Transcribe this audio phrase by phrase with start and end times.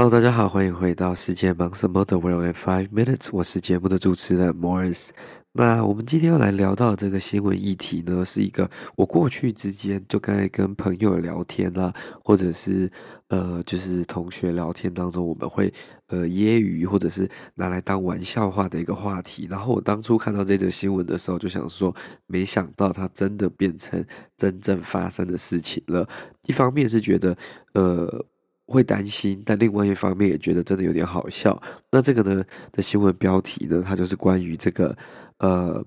[0.00, 5.08] Hello，大家好，欢迎回到世界忙什么的 World in Five Minutes，我是节目的主持人 Morris。
[5.50, 11.92] 那我们今天要来聊到这个新闻议题呢，是一个我过去之间就该跟朋友聊天啦，
[12.22, 12.88] 或者是
[13.26, 15.74] 呃，就是同学聊天当中，我们会
[16.06, 19.48] 呃揶揄或者是拿来当玩笑话的一个话题。
[19.50, 21.92] 然后我当初看到这则新闻的时候，就想说，
[22.28, 24.06] 没想到它真的变成
[24.36, 26.08] 真正发生的事情了。
[26.46, 27.36] 一方面是觉得
[27.74, 28.24] 呃。
[28.68, 31.60] 会担心，但另外一方面也觉得真的有点好笑。
[31.90, 34.96] 那这个呢的新闻标题呢，它就是关于这个
[35.38, 35.84] 呃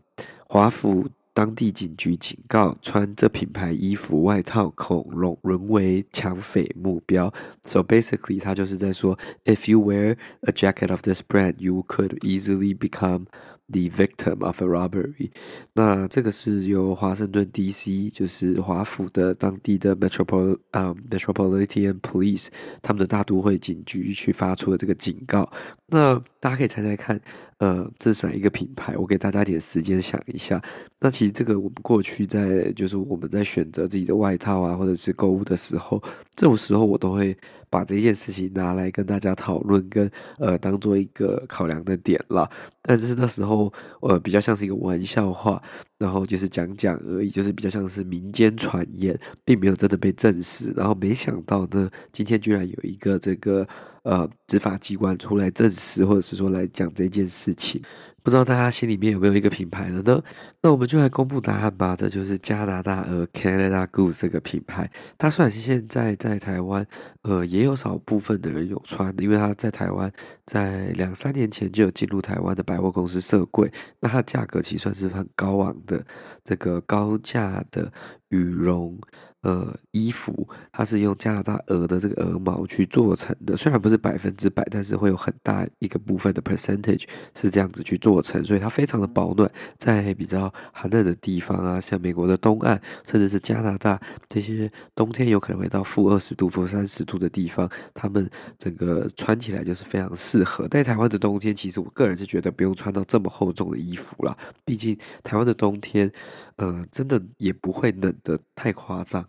[0.47, 7.33] 华府当地警局警告，穿这品牌衣服外套恐龙沦为抢匪目标。
[7.63, 13.27] So basically，它就是在说，If you wear a jacket of this brand, you could easily become
[13.71, 15.31] The victim of a robbery。
[15.73, 18.09] 那这个是由华盛顿 D.C.
[18.09, 22.47] 就是华府的当地的 Metropol 啊 Metropolitan Police
[22.81, 25.51] 他们的大都会警局去发出的这个警告。
[25.91, 27.19] 那大家可以猜猜看，
[27.57, 28.95] 呃，这是哪一个品牌？
[28.95, 30.61] 我给大家点时间想一下。
[31.01, 36.01] 那其实这个我们过去在就是我们在选择自己的外套啊，或者是购物的时候，
[36.33, 37.37] 这种时候我都会
[37.69, 42.49] 把这件事情拿来跟大家讨论，跟呃当做一个考量的点了。
[42.81, 45.61] 但是那时候呃比较像是一个玩笑话，
[46.01, 50.73] 然后就是讲讲而已，就是比较像是民间传言，并没有真的被证实。
[50.75, 53.67] 然后没想到呢，今天居然有一个这个。
[54.03, 57.79] 呃，执法机关出来证实，或者是说来讲这件事情，
[58.23, 60.23] 不知道大家心里面有没有一个品牌了呢？
[60.61, 61.95] 那我们就来公布答案吧。
[61.95, 64.89] 这就是加拿大鹅 （Canada Goose） 这个品牌。
[65.17, 66.85] 它虽然是现在在台湾，
[67.23, 70.11] 呃，也有少部分的人有穿，因为它在台湾
[70.45, 73.71] 在两三年前就有进入台湾的百货公司设柜。
[73.99, 76.05] 那它价格其实算是很高昂的，
[76.43, 77.91] 这个高价的
[78.29, 78.99] 羽绒。
[79.41, 98.29] 呃，衣服它是用加拿大鹅的这个鹅毛去做成的，虽然不是百分之百，但是会有很大一个部分的 percentage 是这样子去做成，所以它非常的保暖，在比较寒冷的地方啊，像美国的东岸，甚至是加拿大这些冬天有可能会到负二十度、负三十度的地方，他们
[98.59, 100.67] 整个穿起来就是非常适合。
[100.67, 106.11] 在台湾的冬天，其实我个人是觉得不用穿到这么厚重的衣服啦，毕竟台湾的冬天，
[106.57, 109.25] 呃，真的也不会冷得太夸张。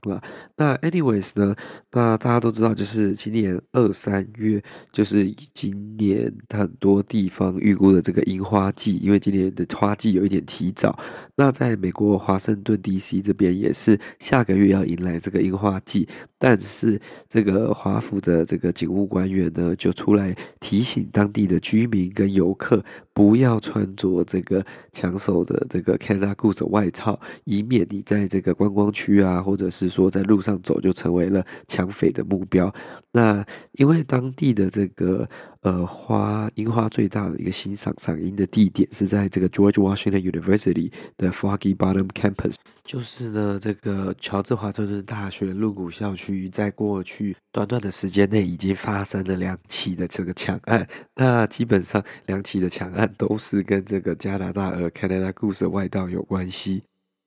[0.56, 1.54] 那 anyways 呢？
[1.92, 10.98] 那大家都知道，就是今年二三月，就是今年很多地方预估的这个樱花季，因为今年的花季有一点提早。
[11.36, 16.08] 那在美国华盛顿 DC 这边也是下个月要迎来这个樱花季，
[16.44, 32.74] 但是这个华府的这个警务官员呢，就出来提醒当地的居民跟游客，不要穿着这个抢手的这个 Canada Goose 外套，以免你在这个观光区啊，或者是说在路上走就成为了抢匪的目标。
[33.12, 35.28] 那因为当地的这个
[35.60, 50.86] 呃花樱花最大的一个欣赏赏樱的地点是在这个 George Washington University 的 Foggy Bottom Campus，就是呢这个乔治华盛顿大学鹿谷校区，于在过去短短的时间内已经发生了两起的这个抢案。
[51.14, 56.82] 那基本上两起的抢案都是跟这个加拿大鹅 Canada Goose 外道有关系。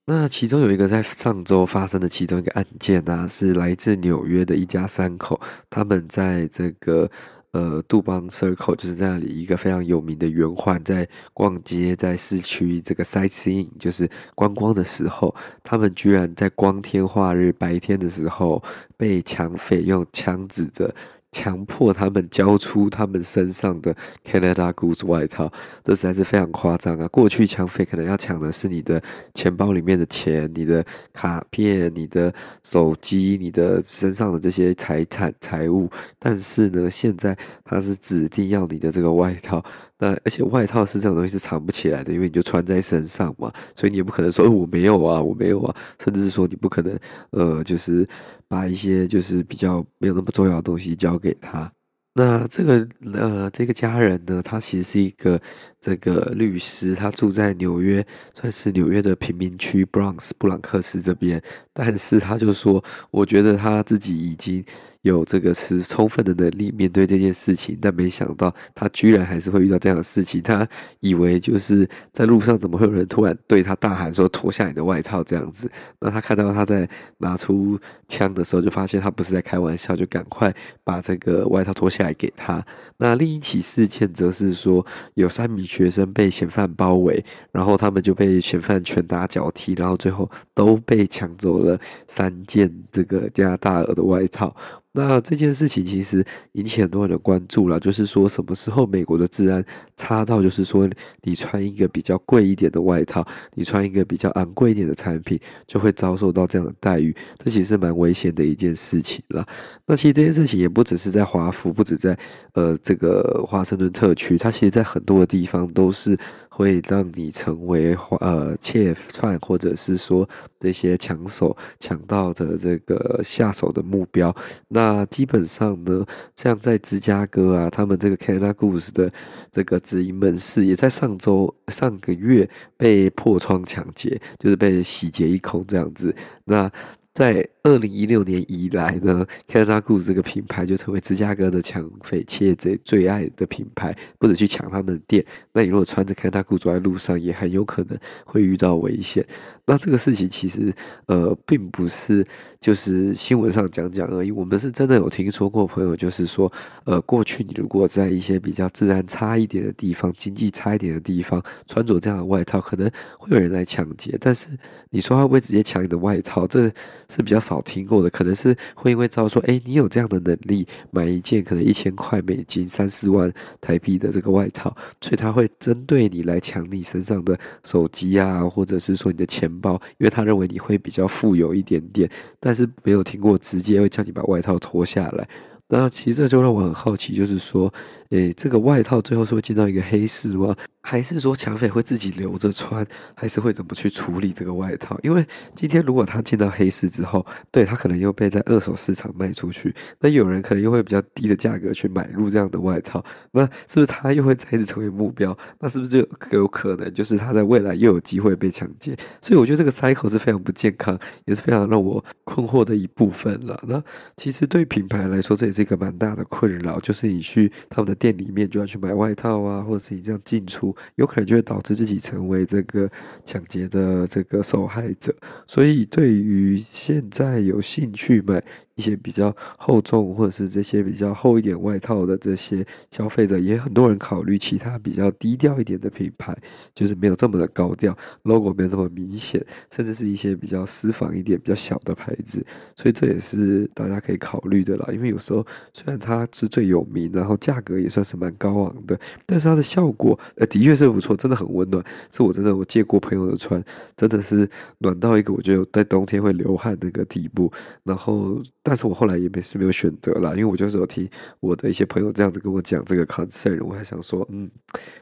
[0.08, 7.10] 那其中有一个在上周发生的其中一个案件呢、是来自纽约的一家三口，他们在这个
[7.56, 15.34] 呃杜邦 Circle，就是在那里一个非常有名的圆环，在逛街，在市区这个 sightseeing，就是观光的时候，
[15.64, 18.62] 他们居然在光天化日白天的时候
[18.98, 20.94] 被抢匪用枪指着。
[21.35, 23.93] 强迫他们交出他们身上的
[24.23, 25.52] Canada Goose 外套，
[25.84, 27.05] 这实在是非常夸张啊！
[27.09, 29.03] 过去抢匪可能要抢的是你的
[29.34, 32.34] 钱包里面的钱、你的卡片、你的
[32.64, 39.61] 手机、你的身上的这些财产财物，但是呢，现在他是指定要你的这个外套。
[39.97, 46.99] 那而且外套是这种东西是藏不起来的，因为你就穿在身上嘛，所以你也不可能说，我没有啊，我没有啊，甚至是说你不可能，
[47.29, 48.05] 呃，就是
[48.47, 51.72] 把一些就是比较没有那么重要的东西交给他。
[52.14, 55.42] 那这个呃，这个家人呢，他其实是一个
[55.82, 61.42] 这个律师，他住在纽约，算是纽约的贫民区 Bronx 布朗克斯这边，
[61.74, 64.64] 但是他就说，我觉得他自己已经。
[65.05, 70.41] 有这个是充分的能力面对这件事情，但没想到他居然还是会遇到这样的事情。
[70.41, 70.67] 他
[70.99, 75.69] 以为就是在路上怎么会有人突然对他大喊说脱下你的外套这样子？
[75.99, 80.52] 那他看到他在拿出枪的时候，就发现他不是在开玩笑，就赶快
[80.84, 82.66] 把这个外套脱下来给他。
[82.97, 94.55] 那另一起事件则是说，有三名学生被嫌犯包围，然后他们就被嫌犯拳打脚踢，然后最后都被抢走了三件这个加拿大鹅的外套。
[94.96, 99.64] 那这件事情其实引起很多人的关注了，就是说什么时候美国的治安
[99.97, 100.90] 差到，就是说
[101.22, 105.38] 你穿一个比较贵一点的外套，你穿一个比较昂贵一点的产品，
[105.68, 107.14] 就会遭受到这样的待遇，
[107.44, 109.46] 这其实蛮危险的一件事情了。
[109.86, 112.18] 那其实这件事情也不只是在华府，不止在
[112.53, 116.18] 呃这个华盛顿特区，它其实在很多的地方都是。
[116.55, 124.34] 会让你成为呃窃犯，或者是说这些抢手抢到的这个下手的目标。
[124.69, 129.11] 那基本上呢，像在芝加哥啊，他们这个 Canada Goose 的
[129.52, 136.16] 这个直营门市，也在上周上个月被破窗抢劫，就是被洗劫一空这样子。
[136.46, 136.72] 那
[137.13, 149.26] 在二零一六年以来呢，Canada Goose 这个品牌就成为芝加哥的抢匪窃贼最爱的品牌，不止去抢他们的店，那你如果穿着 Canada Goose 走在路上，也很有可能会遇到危险。
[149.66, 150.72] 那这个事情其实
[151.08, 152.23] 呃，并不是
[152.59, 156.52] 就是新闻上讲讲而已，我们是真的有听说过朋友，就是说
[156.84, 164.16] 呃，过去你如果在一些比较治安差一点的地方、经济差一点的地方，穿着这样的外套，可能会有人来抢劫。
[164.22, 164.50] 但是
[164.91, 166.46] 你说会不会直接抢你的外套？
[166.46, 166.72] 这
[167.09, 167.54] 是比较少。
[167.55, 173.31] 好听过的可能是会因为知道说，哎，你有这样的能力买一件可能一千块美金、三四万
[173.61, 182.09] 台币的这个外套，所以他会针对你来抢你身上的手机啊，或者是说你的钱包，因为他认为你会比较富有一点点，
[182.41, 185.25] 但是没有听过直接会叫你把外套脱下来。
[185.67, 187.73] 那其实这就让我很好奇，就是说，
[188.09, 190.56] 诶，这个外套最后是会进到一个黑市吗？
[190.82, 192.85] 还是说抢匪会自己留着穿？
[193.16, 194.96] 还是会怎么去处理这个外套？
[195.02, 195.26] 因为
[195.56, 205.35] 今天如果他进到黑市之后，对，他可能又被在二手市场卖出去，那有人可能又会比较低的价格去买入这样的外套，那是不是他又会再次成为目标？
[205.59, 206.08] 那是不是就
[206.38, 208.96] 有可能就是他在未来又有机会被抢劫？
[209.20, 213.59] 所以我觉得这个 cycle 是非常不健康，也是非常让我困惑的一部分了。
[213.67, 213.84] 那
[214.16, 222.90] 其实对品牌来说，这也是一个蛮大的困扰，就是你去他们的店里面就要去买外套啊，或者是你这样进出，有可能就会导致自己成为这个
[223.23, 225.16] 抢劫的这个受害者。
[225.47, 228.43] 所以，对于现在有兴趣买
[228.76, 236.38] 一些比较厚重或者是这些比较厚一点外套的这些消费者，也很多人考虑其他比较低调一点的品牌，
[236.74, 242.46] 就是没有这么的高调，logo 没有那么明显，甚至是一些比较私房一点、比较小的牌子。
[242.76, 244.90] 所以这也是大家可以考虑的啦。
[244.92, 251.82] 因为有时候虽然它是最有名，然后价格也算是蛮高昂的，但是它的效果呃的确是不错，真的很温暖。
[252.12, 253.64] 是我真的我借过朋友的穿，
[253.96, 254.50] 真的是
[254.80, 257.50] 暖到一个我觉得在冬天会流汗那个地步，
[257.84, 258.44] 然后。
[258.67, 261.08] 但是我后来也没是没有选择了，因为我就是有听
[261.39, 264.50] 我的一些朋友这样子跟我讲这个 concern，我还想说，嗯，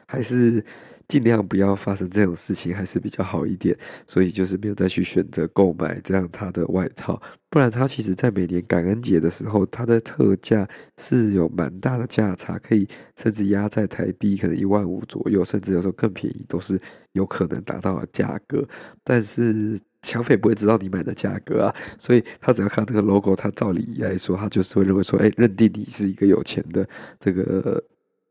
[0.06, 0.62] 还是
[1.08, 3.74] 尽量不要发生这种事情，还是比较好一点，
[4.06, 10.68] 所以就是没有再去选择购买这样他的外套，不然他其实在每年感恩节的时候，他的特价
[10.98, 16.78] 是有蛮大的价差，可以甚至压在台币可能一万五左右，甚至有时候更便宜都是
[17.14, 18.68] 有可能达到的价格，
[19.06, 19.80] 但是。
[20.04, 26.88] 抢匪不会知道你买的价格啊，所以他只要看这个 logo，他照理来说，他就是会认为说，哎，认定你是一个有钱的
[27.20, 27.84] 这个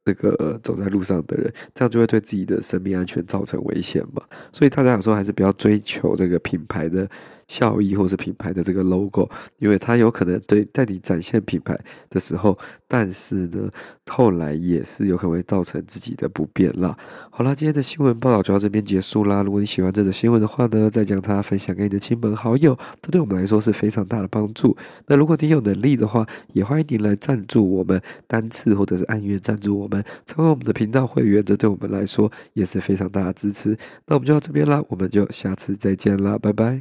[0.05, 4.23] 这个走在路上的人，这样就会对自己的生命安全造成危险嘛。
[4.52, 7.09] 所以大家想说，还是不要追求这个品牌的。
[7.53, 9.29] 效益或是品牌的这个 logo，
[9.59, 11.79] 因为它有可能对带你展现品牌
[12.09, 13.69] 的时候，但是呢，
[14.07, 16.97] 后来也是有可能会造成自己的不便啦。
[17.31, 19.43] 好啦，今天的新闻报道就到这边结束啦。
[19.43, 24.75] 如果你喜欢这则新闻的话呢，再将它分享给你的亲朋好友，这对我们来说是非常大的帮助。
[25.07, 33.77] 那如果你有能力的话，也欢迎您来赞助我们，单次或者是按月赞助我们，成为我们的频道会员，这对我们来说也是非常大的支持。
[34.07, 36.81] 那我们就到这边啦，我们就下次再见啦，拜拜。